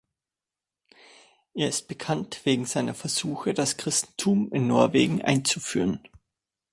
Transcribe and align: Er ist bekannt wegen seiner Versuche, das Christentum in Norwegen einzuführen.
Er 1.53 1.69
ist 1.69 1.87
bekannt 1.87 2.41
wegen 2.43 2.65
seiner 2.65 2.95
Versuche, 2.95 3.53
das 3.53 3.77
Christentum 3.77 4.51
in 4.51 4.65
Norwegen 4.65 5.21
einzuführen. 5.21 5.99